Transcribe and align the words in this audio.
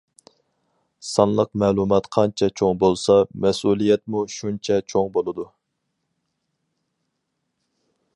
سانلىق 1.07 1.51
مەلۇمات 1.63 2.07
قانچە 2.15 2.49
چوڭ 2.61 2.79
بولسا، 2.83 3.17
مەسئۇلىيەتمۇ 3.45 4.23
شۇنچە 4.37 4.79
چوڭ 4.95 5.13
بولىدۇ. 5.19 5.47